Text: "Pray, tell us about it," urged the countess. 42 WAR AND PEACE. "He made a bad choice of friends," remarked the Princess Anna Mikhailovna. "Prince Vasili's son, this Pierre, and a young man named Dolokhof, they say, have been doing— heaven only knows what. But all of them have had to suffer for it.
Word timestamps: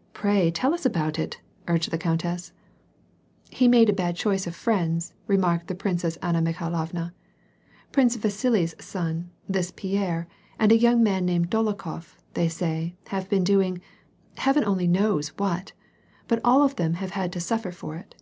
"Pray, 0.12 0.50
tell 0.50 0.74
us 0.74 0.84
about 0.84 1.20
it," 1.20 1.40
urged 1.68 1.92
the 1.92 1.98
countess. 1.98 2.50
42 2.50 2.50
WAR 2.50 2.54
AND 2.54 3.48
PEACE. 3.52 3.58
"He 3.60 3.68
made 3.68 3.88
a 3.88 3.92
bad 3.92 4.16
choice 4.16 4.46
of 4.48 4.56
friends," 4.56 5.14
remarked 5.28 5.68
the 5.68 5.76
Princess 5.76 6.16
Anna 6.16 6.42
Mikhailovna. 6.42 7.12
"Prince 7.92 8.16
Vasili's 8.16 8.74
son, 8.80 9.30
this 9.48 9.70
Pierre, 9.70 10.26
and 10.58 10.72
a 10.72 10.76
young 10.76 11.04
man 11.04 11.24
named 11.24 11.48
Dolokhof, 11.48 12.18
they 12.34 12.48
say, 12.48 12.96
have 13.10 13.28
been 13.30 13.44
doing— 13.44 13.80
heaven 14.38 14.64
only 14.64 14.88
knows 14.88 15.28
what. 15.38 15.74
But 16.26 16.40
all 16.42 16.64
of 16.64 16.74
them 16.74 16.94
have 16.94 17.10
had 17.12 17.32
to 17.34 17.40
suffer 17.40 17.70
for 17.70 17.94
it. 17.94 18.16